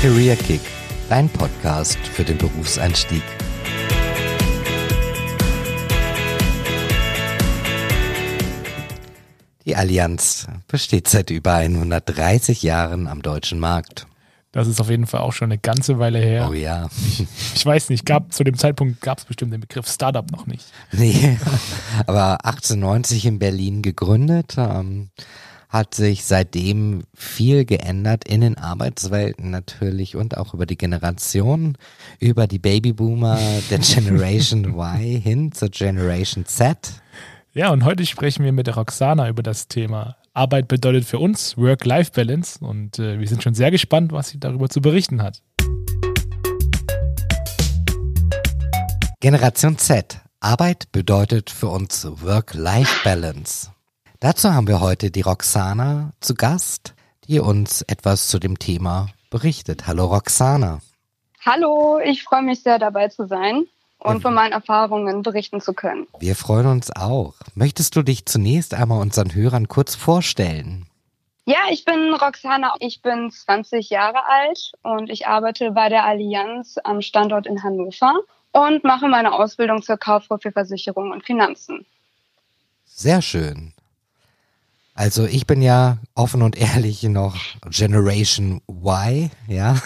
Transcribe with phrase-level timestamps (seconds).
[0.00, 0.60] Career Kick,
[1.08, 3.22] dein Podcast für den Berufseinstieg.
[9.66, 14.06] Die Allianz besteht seit über 130 Jahren am deutschen Markt.
[14.52, 16.46] Das ist auf jeden Fall auch schon eine ganze Weile her.
[16.48, 16.88] Oh ja.
[17.56, 20.66] Ich weiß nicht, gab zu dem Zeitpunkt gab es bestimmt den Begriff Startup noch nicht.
[20.92, 21.36] Nee,
[22.06, 25.10] aber 1890 in Berlin gegründet, ähm,
[25.68, 31.76] hat sich seitdem viel geändert in den Arbeitswelten natürlich und auch über die Generationen,
[32.18, 33.38] über die Babyboomer
[33.70, 36.76] der Generation Y hin zur Generation Z.
[37.52, 41.56] Ja, und heute sprechen wir mit der Roxana über das Thema Arbeit bedeutet für uns
[41.58, 45.42] Work-Life-Balance und äh, wir sind schon sehr gespannt, was sie darüber zu berichten hat.
[49.20, 50.20] Generation Z.
[50.38, 53.72] Arbeit bedeutet für uns Work-Life-Balance.
[54.20, 56.94] Dazu haben wir heute die Roxana zu Gast,
[57.28, 59.86] die uns etwas zu dem Thema berichtet.
[59.86, 60.80] Hallo Roxana.
[61.46, 63.66] Hallo, ich freue mich sehr dabei zu sein
[63.98, 66.08] und von meinen Erfahrungen berichten zu können.
[66.18, 67.34] Wir freuen uns auch.
[67.54, 70.88] Möchtest du dich zunächst einmal unseren Hörern kurz vorstellen?
[71.44, 76.74] Ja, ich bin Roxana, ich bin 20 Jahre alt und ich arbeite bei der Allianz
[76.82, 78.14] am Standort in Hannover
[78.50, 81.86] und mache meine Ausbildung zur Kauffrau für Versicherung und Finanzen.
[82.84, 83.74] Sehr schön.
[84.98, 87.36] Also ich bin ja offen und ehrlich noch
[87.70, 89.76] Generation Y, ja.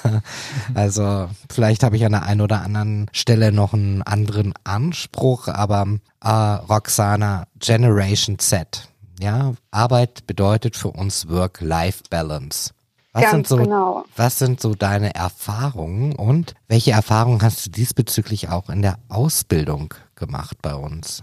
[0.75, 5.87] Also vielleicht habe ich an der einen oder anderen Stelle noch einen anderen Anspruch, aber
[6.25, 8.89] äh, Roxana Generation Z,
[9.21, 9.53] ja.
[9.71, 12.71] Arbeit bedeutet für uns Work-Life-Balance.
[13.13, 14.05] Was Ganz sind so, genau.
[14.17, 19.93] was sind so deine Erfahrungen und welche Erfahrungen hast du diesbezüglich auch in der Ausbildung
[20.15, 21.23] gemacht bei uns?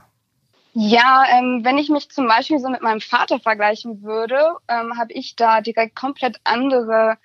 [0.73, 5.13] Ja, ähm, wenn ich mich zum Beispiel so mit meinem Vater vergleichen würde, ähm, habe
[5.13, 7.17] ich da direkt komplett andere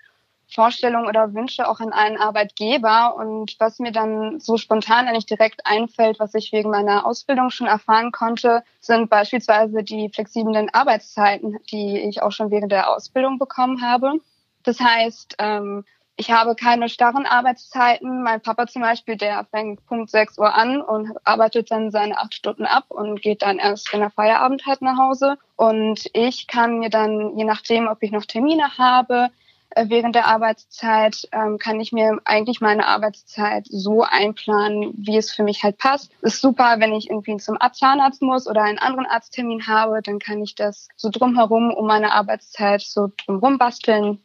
[0.48, 3.16] Vorstellungen oder Wünsche auch an einen Arbeitgeber.
[3.16, 7.66] Und was mir dann so spontan eigentlich direkt einfällt, was ich wegen meiner Ausbildung schon
[7.66, 13.82] erfahren konnte, sind beispielsweise die flexiblen Arbeitszeiten, die ich auch schon während der Ausbildung bekommen
[13.82, 14.14] habe.
[14.62, 15.84] Das heißt, ähm,
[16.16, 18.22] ich habe keine starren Arbeitszeiten.
[18.22, 22.34] Mein Papa zum Beispiel, der fängt Punkt 6 Uhr an und arbeitet dann seine acht
[22.34, 25.36] Stunden ab und geht dann erst, wenn er Feierabend hat, nach Hause.
[25.56, 29.30] Und ich kann mir dann, je nachdem, ob ich noch Termine habe,
[29.70, 35.32] äh, während der Arbeitszeit ähm, kann ich mir eigentlich meine Arbeitszeit so einplanen, wie es
[35.32, 36.12] für mich halt passt.
[36.22, 40.42] Ist super, wenn ich irgendwie zum Zahnarzt muss oder einen anderen Arzttermin habe, dann kann
[40.42, 44.20] ich das so drumherum um meine Arbeitszeit so drumherum basteln.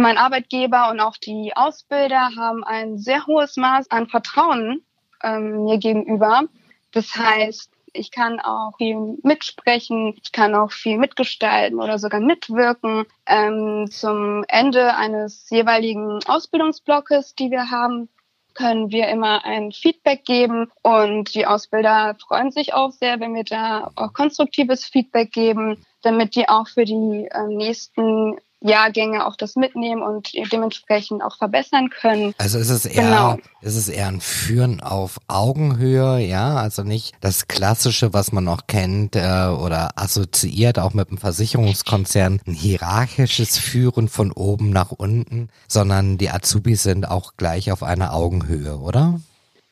[0.00, 4.82] Mein Arbeitgeber und auch die Ausbilder haben ein sehr hohes Maß an Vertrauen
[5.22, 6.44] ähm, mir gegenüber.
[6.92, 13.04] Das heißt, ich kann auch viel mitsprechen, ich kann auch viel mitgestalten oder sogar mitwirken.
[13.26, 18.08] Ähm, zum Ende eines jeweiligen Ausbildungsblocks, die wir haben,
[18.54, 23.44] können wir immer ein Feedback geben und die Ausbilder freuen sich auch sehr, wenn wir
[23.44, 29.56] da auch konstruktives Feedback geben, damit die auch für die äh, nächsten Jahrgänge auch das
[29.56, 32.34] mitnehmen und dementsprechend auch verbessern können.
[32.36, 33.38] Also ist es eher, Genau.
[33.62, 38.66] ist es eher ein Führen auf Augenhöhe, ja, also nicht das Klassische, was man noch
[38.66, 45.48] kennt äh, oder assoziiert, auch mit dem Versicherungskonzern, ein hierarchisches Führen von oben nach unten,
[45.66, 49.20] sondern die Azubis sind auch gleich auf einer Augenhöhe, oder?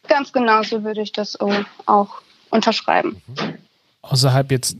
[0.09, 2.06] Ganz genau so würde ich das auch
[2.50, 3.20] unterschreiben.
[4.00, 4.76] Außerhalb jetzt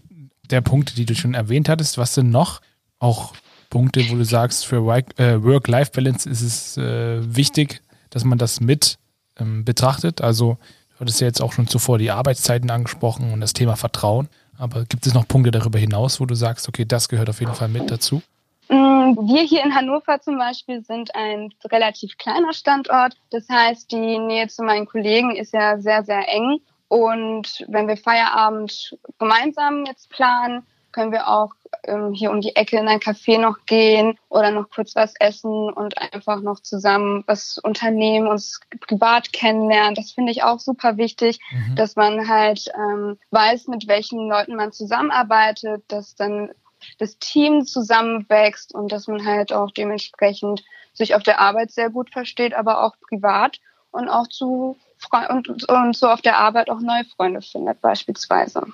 [0.51, 2.63] der Punkte, die du schon erwähnt hattest, was sind noch
[2.99, 3.35] auch
[3.71, 8.99] Punkte, wo du sagst, für äh, Work-Life-Balance ist es äh, wichtig, dass man das mit
[9.39, 10.21] ähm, betrachtet.
[10.21, 10.59] Also
[10.95, 14.29] du hattest ja jetzt auch schon zuvor die Arbeitszeiten angesprochen und das Thema Vertrauen.
[14.59, 17.55] Aber gibt es noch Punkte darüber hinaus, wo du sagst, okay, das gehört auf jeden
[17.55, 18.23] Fall mit dazu?
[18.69, 23.17] Mm, Wir hier in Hannover zum Beispiel sind ein relativ kleiner Standort.
[23.31, 26.59] Das heißt, die Nähe zu meinen Kollegen ist ja sehr, sehr eng.
[26.89, 31.53] Und wenn wir Feierabend gemeinsam jetzt planen, können wir auch
[31.89, 35.73] ähm, hier um die Ecke in ein Café noch gehen oder noch kurz was essen
[35.73, 39.95] und einfach noch zusammen was unternehmen, uns privat kennenlernen.
[39.95, 41.41] Das finde ich auch super wichtig,
[41.75, 46.51] dass man halt ähm, weiß, mit welchen Leuten man zusammenarbeitet, dass dann
[46.99, 52.11] das Team zusammenwächst und dass man halt auch dementsprechend sich auf der Arbeit sehr gut
[52.11, 53.59] versteht, aber auch privat
[53.91, 58.67] und auch zu Fre und, und so auf der Arbeit auch neue Freunde findet beispielsweise.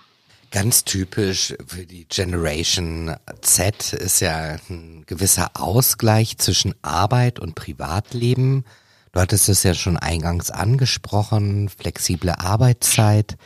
[0.54, 8.64] Ganz typisch für die Generation Z ist ja ein gewisser Ausgleich zwischen Arbeit und Privatleben.
[9.10, 13.36] Du hattest es ja schon eingangs angesprochen, flexible Arbeitszeit.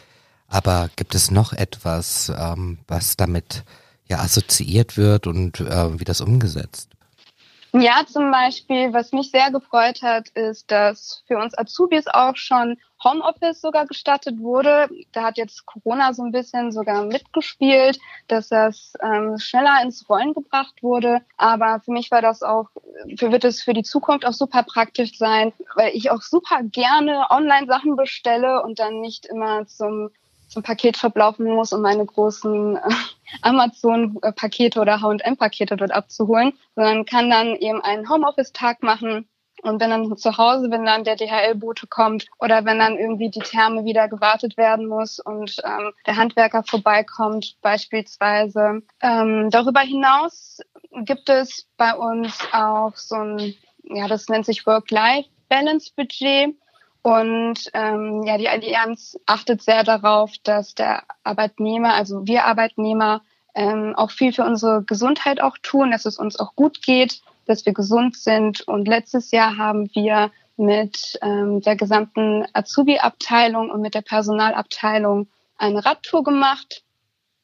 [0.49, 3.64] Aber gibt es noch etwas, ähm, was damit
[4.06, 6.90] ja assoziiert wird und äh, wie das umgesetzt?
[7.72, 12.76] Ja, zum Beispiel, was mich sehr gefreut hat, ist, dass für uns Azubis auch schon
[13.02, 14.88] Homeoffice sogar gestattet wurde.
[15.12, 20.34] Da hat jetzt Corona so ein bisschen sogar mitgespielt, dass das ähm, schneller ins Rollen
[20.34, 21.22] gebracht wurde.
[21.36, 22.70] Aber für mich war das auch,
[23.16, 27.26] für, wird es für die Zukunft auch super praktisch sein, weil ich auch super gerne
[27.30, 30.10] Online-Sachen bestelle und dann nicht immer zum
[30.48, 32.80] zum Paket verblaufen muss, um meine großen äh,
[33.42, 39.28] Amazon-Pakete oder H&M-Pakete dort abzuholen, sondern kann dann eben einen Homeoffice-Tag machen
[39.62, 43.40] und wenn dann zu Hause, wenn dann der DHL-Bote kommt oder wenn dann irgendwie die
[43.40, 48.82] Therme wieder gewartet werden muss und ähm, der Handwerker vorbeikommt beispielsweise.
[49.00, 50.60] Ähm, darüber hinaus
[51.05, 56.56] gibt es bei uns auch so ein, ja, das nennt sich Work-Life-Balance-Budget.
[57.02, 63.22] Und ähm, ja, die Allianz achtet sehr darauf, dass der Arbeitnehmer, also wir Arbeitnehmer,
[63.55, 67.66] ähm, auch viel für unsere Gesundheit auch tun, dass es uns auch gut geht, dass
[67.66, 68.60] wir gesund sind.
[68.62, 75.84] Und letztes Jahr haben wir mit ähm, der gesamten Azubi-Abteilung und mit der Personalabteilung eine
[75.84, 76.84] Radtour gemacht.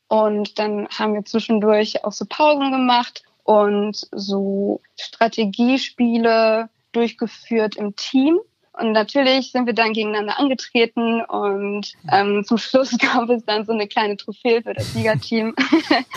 [0.09, 8.39] Und dann haben wir zwischendurch auch so Pausen gemacht und so Strategiespiele durchgeführt im Team.
[8.77, 13.73] Und natürlich sind wir dann gegeneinander angetreten und ähm, zum Schluss gab es dann so
[13.73, 15.55] eine kleine Trophäe für das Siegerteam.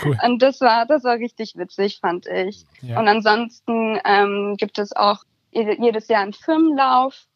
[0.04, 0.16] Cool.
[0.24, 2.64] und das war, das war richtig witzig, fand ich.
[2.82, 3.00] Ja.
[3.00, 7.26] Und ansonsten ähm, gibt es auch jedes Jahr einen Firmenlauf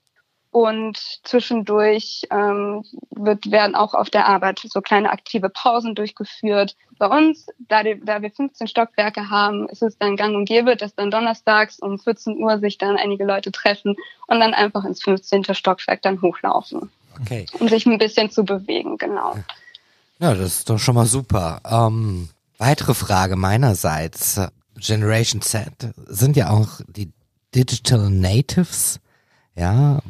[0.52, 6.76] und zwischendurch ähm, wird, werden auch auf der Arbeit so kleine aktive Pausen durchgeführt.
[6.98, 10.76] Bei uns, da, die, da wir 15 Stockwerke haben, ist es dann gang und gäbe,
[10.76, 13.96] dass dann donnerstags um 14 Uhr sich dann einige Leute treffen
[14.26, 15.54] und dann einfach ins 15.
[15.54, 16.90] Stockwerk dann hochlaufen.
[17.22, 17.46] Okay.
[17.58, 19.34] Um sich ein bisschen zu bewegen, genau.
[20.18, 21.60] Ja, das ist doch schon mal super.
[21.64, 22.28] Ähm,
[22.58, 24.38] weitere Frage meinerseits.
[24.76, 25.68] Generation Z
[26.06, 27.10] sind ja auch die
[27.54, 29.00] Digital Natives.
[29.54, 30.00] Ja,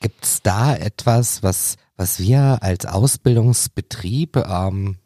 [0.00, 4.96] Gibt es da etwas, was, was wir als Ausbildungsbetrieb ähm,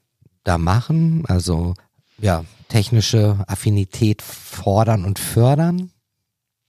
[0.44, 1.24] da machen?
[1.26, 1.74] Also
[2.18, 5.90] ja, technische Affinität fordern und fördern?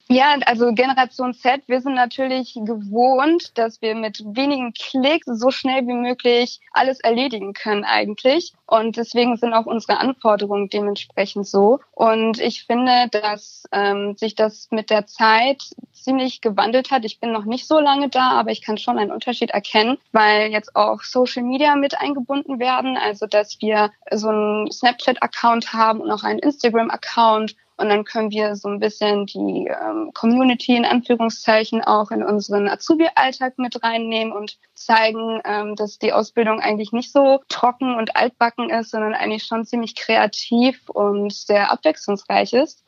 [0.07, 5.88] Ja, also Generation Z, wir sind natürlich gewohnt, dass wir mit wenigen Klicks so schnell
[5.88, 8.54] wie möglich alles erledigen können eigentlich.
[8.68, 11.80] Und deswegen sind auch unsere Anforderungen dementsprechend so.
[11.92, 17.04] Und ich finde, dass ähm, sich das mit der Zeit ziemlich gewandelt hat.
[17.04, 20.52] Ich bin noch nicht so lange da, aber ich kann schon einen Unterschied erkennen, weil
[20.52, 22.96] jetzt auch Social Media mit eingebunden werden.
[22.96, 28.56] Also dass wir so einen Snapchat-Account haben und auch einen Instagram-Account und dann können wir
[28.56, 34.57] so ein bisschen die ähm, Community in Anführungszeichen auch in unseren Azubi-Alltag mit reinnehmen und
[34.75, 39.66] zeigen, ähm, dass die Ausbildung eigentlich nicht so trocken und altbacken ist, sondern eigentlich schon
[39.66, 42.86] ziemlich kreativ und sehr abwechslungsreich ist.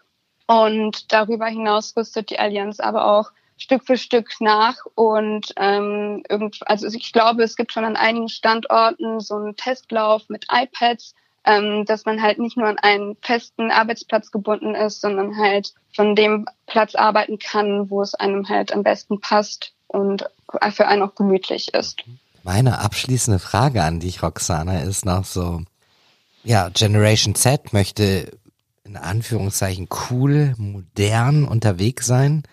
[0.47, 6.59] Und darüber hinaus rüstet die Allianz aber auch Stück für Stück nach und ähm, irgend,
[6.67, 11.15] also ich glaube, es gibt schon an einigen Standorten so einen Testlauf mit iPads,
[11.47, 16.15] ähm, dass man halt nicht nur an einen festen Arbeitsplatz gebunden ist, sondern halt von
[16.15, 20.25] dem Platz arbeiten kann, wo es einem halt am besten passt und
[20.71, 22.03] für einen auch gemütlich ist.
[22.43, 25.61] Meine abschließende Frage an dich, Roxana, ist noch so,
[26.43, 28.31] ja, Generation Z möchte
[28.83, 32.43] in Anführungszeichen cool, modern unterwegs sein.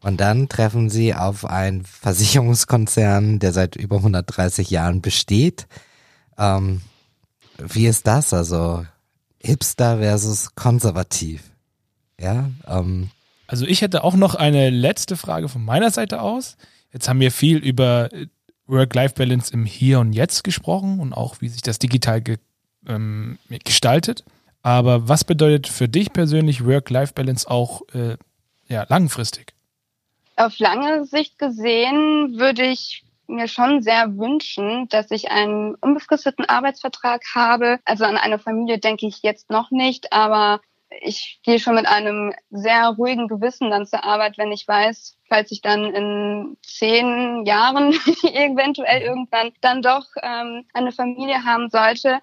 [0.00, 5.66] Und dann treffen sie auf einen Versicherungskonzern, der seit über 130 Jahren besteht.
[6.38, 6.82] Ähm,
[7.58, 8.32] wie ist das?
[8.32, 8.86] Also
[9.40, 11.42] Hipster versus konservativ.
[12.20, 12.50] Ja.
[12.66, 13.10] Ähm.
[13.46, 16.56] Also ich hätte auch noch eine letzte Frage von meiner Seite aus.
[16.92, 18.10] Jetzt haben wir viel über
[18.66, 22.38] Work-Life-Balance im Hier und Jetzt gesprochen und auch wie sich das digital ge
[22.86, 24.24] ähm, gestaltet.
[24.62, 28.16] Aber was bedeutet für dich persönlich Work-Life-Balance auch äh,
[28.68, 29.54] ja, langfristig?
[30.36, 37.22] Auf lange Sicht gesehen würde ich mir schon sehr wünschen, dass ich einen unbefristeten Arbeitsvertrag
[37.34, 37.78] habe.
[37.84, 40.60] Also an eine Familie denke ich jetzt noch nicht, aber
[41.00, 45.52] ich gehe schon mit einem sehr ruhigen Gewissen dann zur Arbeit, wenn ich weiß, falls
[45.52, 47.92] ich dann in zehn Jahren
[48.22, 52.20] eventuell irgendwann dann doch ähm, eine Familie haben sollte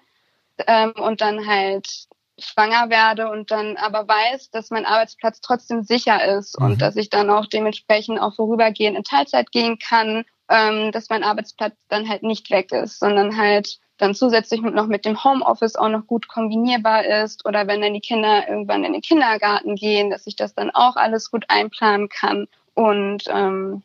[0.66, 2.08] ähm, und dann halt
[2.38, 6.66] schwanger werde und dann aber weiß, dass mein Arbeitsplatz trotzdem sicher ist mhm.
[6.66, 11.24] und dass ich dann auch dementsprechend auch vorübergehend in Teilzeit gehen kann ähm, dass mein
[11.24, 15.88] Arbeitsplatz dann halt nicht weg ist, sondern halt dann zusätzlich noch mit dem Homeoffice auch
[15.88, 20.26] noch gut kombinierbar ist oder wenn dann die Kinder irgendwann in den Kindergarten gehen, dass
[20.26, 22.46] ich das dann auch alles gut einplanen kann.
[22.74, 23.82] Und ähm,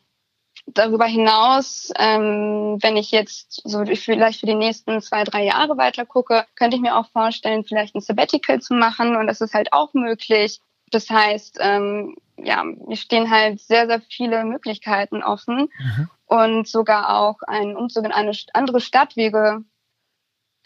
[0.66, 6.04] darüber hinaus, ähm, wenn ich jetzt so vielleicht für die nächsten zwei, drei Jahre weiter
[6.04, 9.72] gucke, könnte ich mir auch vorstellen, vielleicht ein Sabbatical zu machen und das ist halt
[9.72, 16.10] auch möglich Das heißt, ähm, ja, mir stehen halt sehr, sehr viele Möglichkeiten offen mhm.
[16.32, 19.64] Und sogar auch ein Umzug in eine andere Stadt wäre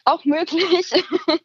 [0.05, 0.93] auch möglich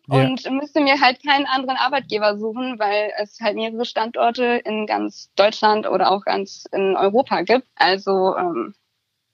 [0.08, 0.52] und ja.
[0.52, 5.90] müsste mir halt keinen anderen Arbeitgeber suchen, weil es halt mehrere Standorte in ganz Deutschland
[5.90, 7.66] oder auch ganz in Europa gibt.
[7.76, 8.76] Also ähm,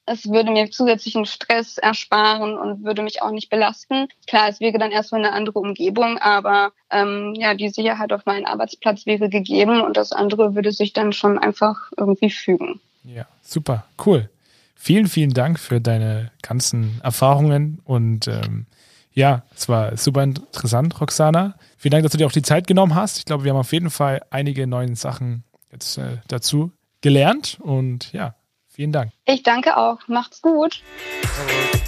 [0.05, 4.07] es würde mir zusätzlichen Stress ersparen und würde mich auch nicht belasten.
[4.27, 8.45] Klar, es wäre dann erstmal eine andere Umgebung, aber ähm, ja, die Sicherheit auf meinen
[8.45, 12.79] Arbeitsplatz wäre gegeben und das andere würde sich dann schon einfach irgendwie fügen.
[13.03, 14.29] Ja, super, cool.
[14.77, 18.67] Vielen, vielen Dank für deine ganzen Erfahrungen und ähm,
[19.11, 21.55] ja, es war super interessant, Roxana.
[21.77, 23.17] Vielen Dank, dass du dir auch die Zeit genommen hast.
[23.17, 28.13] Ich glaube, wir haben auf jeden Fall einige neue Sachen jetzt äh, dazu gelernt und
[28.13, 28.35] ja,
[28.77, 29.11] Vielen Dank.
[29.25, 29.97] Ich danke auch.
[30.07, 30.83] Macht's gut.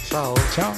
[0.08, 0.34] Ciao.
[0.50, 0.72] Ciao.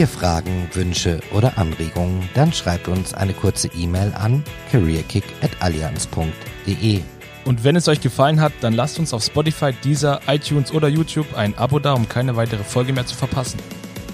[0.00, 4.42] Ihr Fragen, Wünsche oder Anregungen, dann schreibt uns eine kurze E-Mail an
[4.72, 7.02] careerkick.allianz.de.
[7.44, 11.36] Und wenn es euch gefallen hat, dann lasst uns auf Spotify, Deezer, iTunes oder YouTube
[11.36, 13.60] ein Abo da, um keine weitere Folge mehr zu verpassen.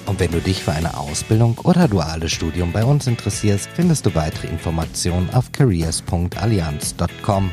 [0.06, 4.14] Und wenn du dich für eine Ausbildung oder duales Studium bei uns interessierst, findest du
[4.16, 7.52] weitere Informationen auf careers.allianz.com.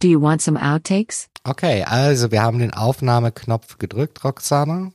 [0.00, 1.28] Do you want some outtakes?
[1.44, 4.92] Okay, also wir haben den Aufnahmeknopf gedrückt, Roxana.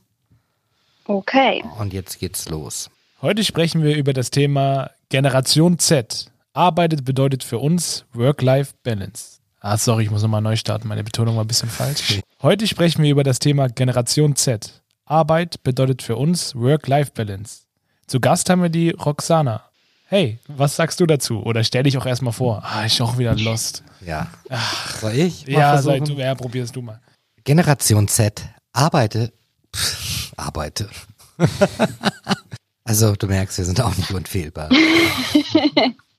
[1.04, 1.62] Okay.
[1.78, 2.90] Und jetzt geht's los.
[3.22, 6.26] Heute sprechen wir über das Thema Generation Z.
[6.52, 9.38] Arbeitet bedeutet für uns Work-Life-Balance.
[9.60, 10.88] Ah, sorry, ich muss nochmal neu starten.
[10.88, 12.20] Meine Betonung war ein bisschen falsch.
[12.42, 14.82] Heute sprechen wir über das Thema Generation Z.
[15.04, 17.62] Arbeit bedeutet für uns Work-Life-Balance.
[18.08, 19.65] Zu Gast haben wir die Roxana.
[20.08, 21.42] Hey, was sagst du dazu?
[21.42, 22.62] Oder stell dich auch erstmal vor.
[22.64, 23.82] Ah, ich auch wieder lost.
[24.04, 24.28] Ja.
[24.48, 25.00] Ach.
[25.00, 25.44] Soll ich?
[25.48, 27.00] Ja, sei du, ja, probierst du mal.
[27.42, 28.40] Generation Z.
[28.72, 29.32] Arbeite.
[29.74, 30.88] Pff, arbeite.
[32.84, 34.70] also, du merkst, wir sind auch nicht unfehlbar.